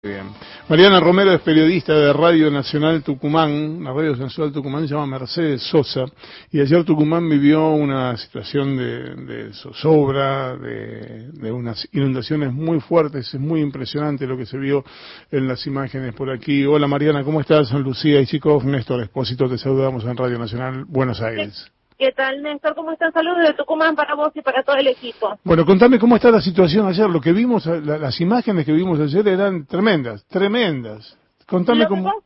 [0.00, 0.28] Bien.
[0.68, 5.60] Mariana Romero es periodista de Radio Nacional Tucumán, la Radio Nacional Tucumán se llama Mercedes
[5.62, 6.04] Sosa,
[6.52, 13.40] y ayer Tucumán vivió una situación de, zozobra, de, de, unas inundaciones muy fuertes, es
[13.40, 14.84] muy impresionante lo que se vio
[15.32, 16.64] en las imágenes por aquí.
[16.64, 17.66] Hola Mariana, ¿cómo estás?
[17.66, 21.72] Son Lucía y chicos, Néstor Espósito, te saludamos en Radio Nacional Buenos Aires.
[21.98, 22.76] ¿Qué tal, Néstor?
[22.76, 23.12] ¿Cómo están?
[23.12, 25.36] Saludos de Tucumán para vos y para todo el equipo.
[25.42, 27.10] Bueno, contame cómo está la situación ayer.
[27.10, 31.18] Lo que vimos, las imágenes que vimos ayer eran tremendas, tremendas.
[31.44, 32.22] Contame cómo...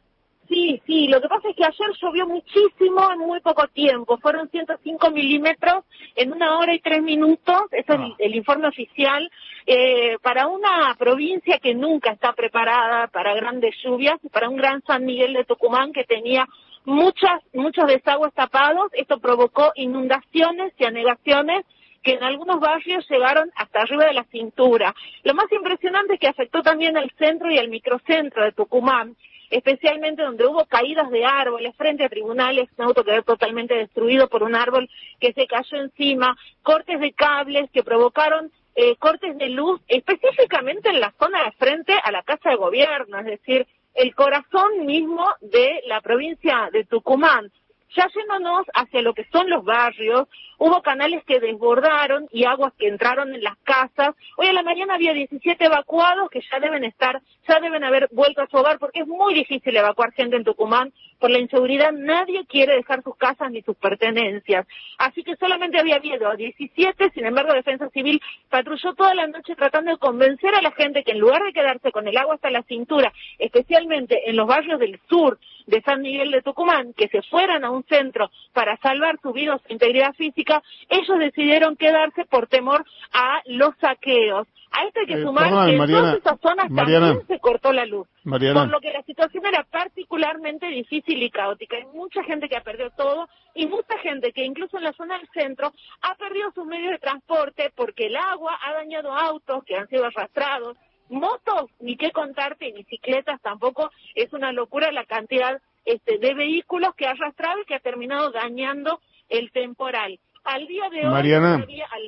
[0.47, 4.19] sí, sí, lo que pasa es que ayer llovió muchísimo en muy poco tiempo.
[4.19, 5.85] Fueron 105 milímetros
[6.17, 7.63] en una hora y tres minutos.
[7.71, 8.37] Ese es el, ah.
[8.37, 9.31] informe oficial.
[9.65, 15.07] Eh, para una provincia que nunca está preparada para grandes lluvias, para un gran San
[15.07, 16.47] Miguel de Tucumán que tenía
[16.85, 21.65] muchas, muchos desagües tapados, esto provocó inundaciones y anegaciones
[22.03, 24.95] que en algunos barrios llegaron hasta arriba de la cintura.
[25.23, 29.17] Lo más impresionante es que afectó también al centro y al microcentro de Tucumán,
[29.51, 34.43] especialmente donde hubo caídas de árboles frente a tribunales, un auto quedó totalmente destruido por
[34.43, 34.89] un árbol
[35.21, 41.01] que se cayó encima, cortes de cables que provocaron eh, cortes de luz específicamente en
[41.01, 45.83] la zona de frente a la Casa de Gobierno, es decir, el corazón mismo de
[45.87, 47.51] la provincia de Tucumán.
[47.95, 50.27] Ya yéndonos hacia lo que son los barrios,
[50.57, 54.15] hubo canales que desbordaron y aguas que entraron en las casas.
[54.37, 58.41] Hoy a la mañana había 17 evacuados que ya deben estar, ya deben haber vuelto
[58.41, 61.93] a su hogar porque es muy difícil evacuar gente en Tucumán por la inseguridad.
[61.93, 64.67] Nadie quiere dejar sus casas ni sus pertenencias.
[64.99, 69.91] Así que solamente había habido 17, sin embargo Defensa Civil patrulló toda la noche tratando
[69.91, 72.63] de convencer a la gente que en lugar de quedarse con el agua hasta la
[72.63, 77.65] cintura, especialmente en los barrios del sur de San Miguel de Tucumán, que se fueran
[77.65, 82.47] a un centro para salvar su vida o su integridad física, ellos decidieron quedarse por
[82.47, 84.47] temor a los saqueos.
[84.71, 87.85] A esto hay que eh, sumar que en todas esas zonas también se cortó la
[87.85, 88.09] luz.
[88.25, 91.77] Por lo que la situación era particularmente difícil y caótica.
[91.77, 95.19] Hay mucha gente que ha perdido todo y mucha gente que incluso en la zona
[95.19, 99.77] del centro ha perdido sus medios de transporte porque el agua ha dañado autos que
[99.77, 100.79] han sido arrastrados,
[101.09, 106.95] motos, ni qué contarte, y bicicletas tampoco, es una locura la cantidad este, de vehículos
[106.95, 110.19] que ha arrastrado y que ha terminado dañando el temporal.
[110.45, 111.33] Al día de hoy,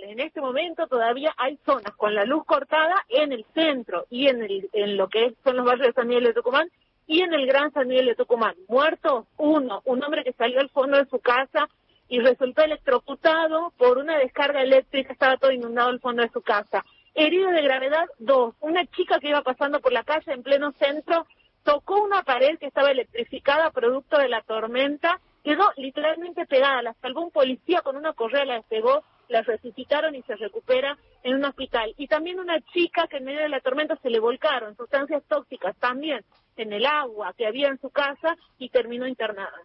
[0.08, 4.42] en este momento todavía hay zonas con la luz cortada en el centro y en,
[4.42, 6.68] el, en lo que son los barrios de San Miguel de Tucumán
[7.06, 8.56] y en el Gran San Miguel de Tucumán.
[8.68, 11.68] Muertos, uno, un hombre que salió al fondo de su casa
[12.08, 16.84] y resultó electrocutado por una descarga eléctrica, estaba todo inundado el fondo de su casa.
[17.14, 18.54] Herido de gravedad, dos.
[18.60, 21.26] Una chica que iba pasando por la calle en pleno centro
[21.62, 27.22] tocó una pared que estaba electrificada producto de la tormenta, quedó literalmente pegada, la salvó
[27.22, 31.94] un policía con una correa, la despegó, la resucitaron y se recupera en un hospital.
[31.96, 35.76] Y también una chica que en medio de la tormenta se le volcaron sustancias tóxicas
[35.78, 36.24] también
[36.56, 39.56] en el agua que había en su casa y terminó internada.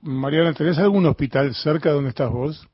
[0.00, 2.68] Mariana, ¿tenés algún hospital cerca de donde estás vos?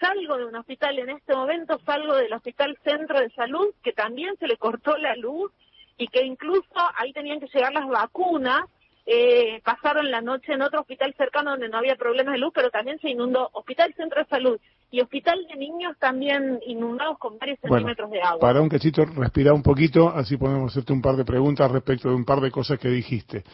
[0.00, 4.36] Salgo de un hospital en este momento, salgo del Hospital Centro de Salud, que también
[4.38, 5.52] se le cortó la luz
[5.96, 6.64] y que incluso
[6.96, 8.62] ahí tenían que llegar las vacunas.
[9.08, 12.70] Eh, pasaron la noche en otro hospital cercano donde no había problemas de luz, pero
[12.70, 14.58] también se inundó Hospital Centro de Salud
[14.90, 18.40] y Hospital de Niños también inundados con varios centímetros de agua.
[18.40, 22.16] Para un cachito, respira un poquito, así podemos hacerte un par de preguntas respecto de
[22.16, 23.44] un par de cosas que dijiste.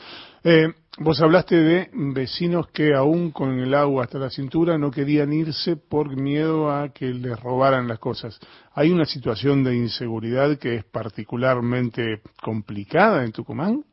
[0.43, 0.69] Eh,
[0.99, 5.77] vos hablaste de vecinos que aún con el agua hasta la cintura no querían irse
[5.77, 8.41] por miedo a que les robaran las cosas.
[8.73, 13.85] ¿Hay una situación de inseguridad que es particularmente complicada en Tucumán?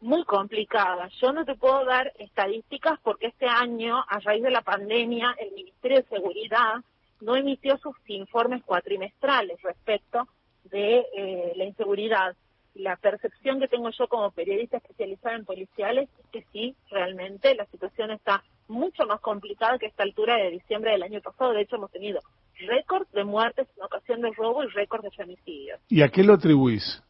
[0.00, 1.08] Muy complicada.
[1.20, 5.52] Yo no te puedo dar estadísticas porque este año, a raíz de la pandemia, el
[5.52, 6.76] Ministerio de Seguridad
[7.20, 10.28] no emitió sus informes cuatrimestrales respecto
[10.64, 12.36] de eh, la inseguridad.
[12.74, 17.66] La percepción que tengo yo como periodista especializada en policiales es que sí, realmente la
[17.66, 21.52] situación está mucho más complicada que esta altura de diciembre del año pasado.
[21.52, 22.20] De hecho, hemos tenido
[22.60, 25.80] récords de muertes en ocasión de robo y récords de femicidios.
[25.88, 27.02] ¿Y a qué lo atribuís?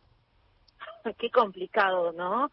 [1.19, 2.51] qué complicado, ¿no?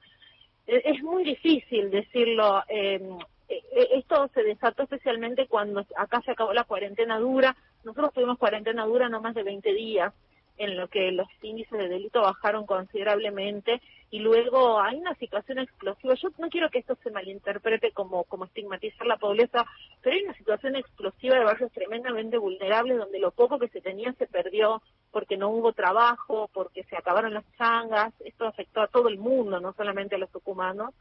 [0.67, 2.63] Eh, es muy difícil decirlo.
[2.67, 3.01] Eh,
[3.47, 7.55] eh, esto se desató especialmente cuando acá se acabó la cuarentena dura.
[7.83, 10.13] Nosotros tuvimos cuarentena dura no más de 20 días,
[10.57, 13.81] en lo que los índices de delito bajaron considerablemente
[14.15, 16.13] y luego hay una situación explosiva.
[16.13, 19.65] Yo no quiero que esto se malinterprete como, como estigmatizar la pobreza,
[20.01, 24.13] pero hay una situación explosiva de barrios tremendamente vulnerables donde lo poco que se tenía
[24.13, 24.81] se perdió
[25.11, 28.13] porque no hubo trabajo, porque se acabaron las changas.
[28.21, 30.91] Esto afectó a todo el mundo, no solamente a los tucumanos.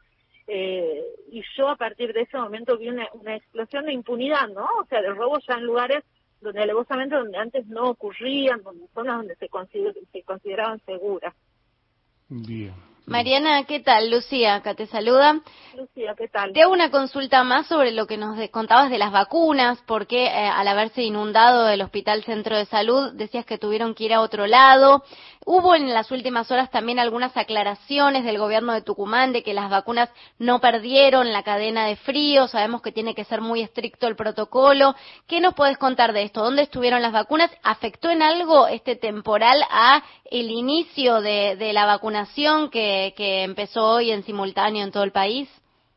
[0.47, 1.01] Eh,
[1.31, 4.67] y yo a partir de ese momento vi una, explosión de impunidad, ¿no?
[4.81, 6.03] O sea, de robos ya en lugares
[6.41, 9.47] donde alevosamente donde antes no ocurrían, donde zonas donde se,
[10.11, 11.33] se consideraban seguras.
[12.27, 12.73] Bien.
[13.07, 14.09] Mariana, ¿qué tal?
[14.09, 15.39] Lucía, acá te saluda.
[15.75, 16.53] Lucía, ¿qué tal?
[16.53, 20.29] Te hago una consulta más sobre lo que nos contabas de las vacunas, porque eh,
[20.47, 24.47] al haberse inundado el Hospital Centro de Salud decías que tuvieron que ir a otro
[24.47, 25.03] lado.
[25.45, 29.69] Hubo en las últimas horas también algunas aclaraciones del gobierno de Tucumán de que las
[29.69, 30.09] vacunas
[30.39, 34.95] no perdieron la cadena de frío, sabemos que tiene que ser muy estricto el protocolo.
[35.27, 36.41] ¿Qué nos puedes contar de esto?
[36.41, 37.51] ¿Dónde estuvieron las vacunas?
[37.61, 43.95] ¿Afectó en algo este temporal a el inicio de, de la vacunación que, que empezó
[43.95, 45.49] hoy en simultáneo en todo el país?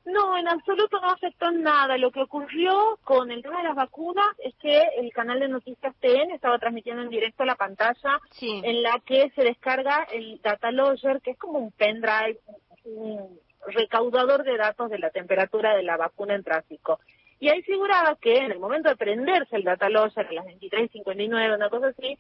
[0.09, 1.99] No, en absoluto no afectó en nada.
[1.99, 5.95] Lo que ocurrió con el tema de las vacunas es que el canal de noticias
[6.01, 11.21] TN estaba transmitiendo en directo la pantalla en la que se descarga el data logger,
[11.21, 12.39] que es como un pendrive,
[12.85, 17.01] un recaudador de datos de la temperatura de la vacuna en tráfico.
[17.39, 21.55] Y ahí figuraba que en el momento de prenderse el data logger a las 23.59,
[21.55, 22.17] una cosa así,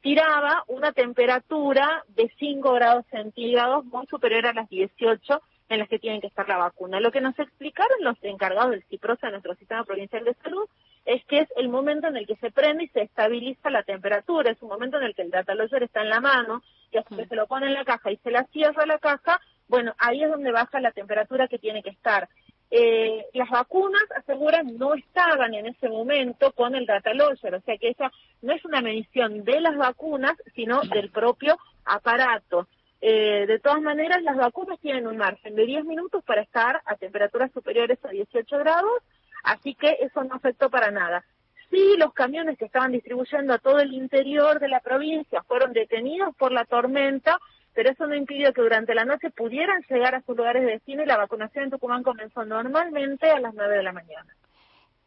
[0.00, 5.98] tiraba una temperatura de 5 grados centígrados muy superior a las 18 en las que
[5.98, 7.00] tienen que estar la vacuna.
[7.00, 10.68] Lo que nos explicaron los encargados del CIPROSA de nuestro sistema provincial de salud
[11.06, 14.50] es que es el momento en el que se prende y se estabiliza la temperatura,
[14.50, 16.62] es un momento en el que el data logger está en la mano,
[16.92, 19.40] y hasta que se lo pone en la caja y se la cierra la caja,
[19.68, 22.28] bueno, ahí es donde baja la temperatura que tiene que estar.
[22.72, 27.76] Eh, las vacunas, aseguran, no estaban en ese momento con el data logger, o sea
[27.76, 28.12] que esa
[28.42, 32.68] no es una medición de las vacunas, sino del propio aparato.
[33.00, 36.94] Eh, de todas maneras, las vacunas tienen un margen de 10 minutos para estar a
[36.96, 39.02] temperaturas superiores a 18 grados,
[39.42, 41.24] así que eso no afectó para nada.
[41.70, 46.36] Sí, los camiones que estaban distribuyendo a todo el interior de la provincia fueron detenidos
[46.36, 47.38] por la tormenta,
[47.80, 51.02] pero eso no impidió que durante la noche pudieran llegar a sus lugares de destino
[51.02, 54.36] y la vacunación en Tucumán comenzó normalmente a las 9 de la mañana.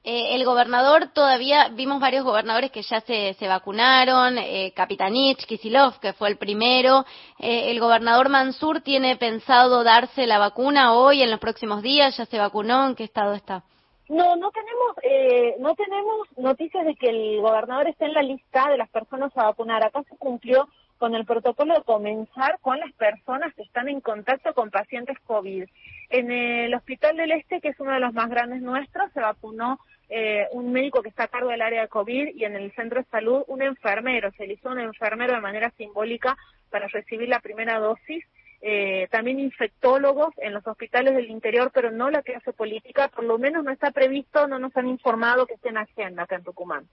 [0.03, 5.99] Eh, el gobernador todavía, vimos varios gobernadores que ya se, se vacunaron, eh, Kapitanich, Kisilov,
[5.99, 7.05] que fue el primero.
[7.37, 12.17] Eh, ¿El gobernador Mansur tiene pensado darse la vacuna hoy, en los próximos días?
[12.17, 12.87] ¿Ya se vacunó?
[12.87, 13.61] ¿En qué estado está?
[14.09, 18.67] No, no tenemos, eh, no tenemos noticias de que el gobernador esté en la lista
[18.71, 19.85] de las personas a vacunar.
[19.85, 20.67] Acá se cumplió
[21.03, 25.65] con el protocolo de comenzar con las personas que están en contacto con pacientes COVID.
[26.09, 29.81] En el Hospital del Este, que es uno de los más grandes nuestros, se vacunó
[30.07, 33.01] eh, un médico que está a cargo del área de COVID y en el centro
[33.01, 36.37] de salud un enfermero, se hizo un enfermero de manera simbólica
[36.69, 38.23] para recibir la primera dosis.
[38.61, 43.37] Eh, también infectólogos en los hospitales del interior, pero no la clase política, por lo
[43.37, 46.87] menos no está previsto, no nos han informado que esté en agenda acá en Tucumán.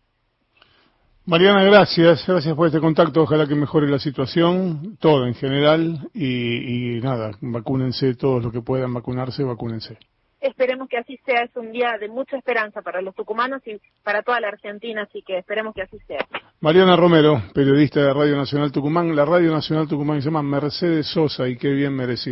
[1.27, 6.97] Mariana, gracias, gracias por este contacto, ojalá que mejore la situación, todo en general, y,
[6.97, 9.99] y nada, vacúnense todos los que puedan vacunarse, vacúnense.
[10.41, 14.23] Esperemos que así sea, es un día de mucha esperanza para los tucumanos y para
[14.23, 16.27] toda la Argentina, así que esperemos que así sea.
[16.61, 21.47] Mariana Romero, periodista de Radio Nacional Tucumán, la Radio Nacional Tucumán se llama Mercedes Sosa
[21.47, 22.29] y qué bien merecido.